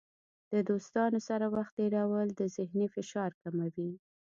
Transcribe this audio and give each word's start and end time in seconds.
د 0.51 0.53
دوستانو 0.69 1.19
سره 1.29 1.45
وخت 1.55 1.73
تیرول 1.79 2.27
د 2.35 2.41
ذهني 2.55 2.87
فشار 2.95 3.31
کموي. 3.41 3.91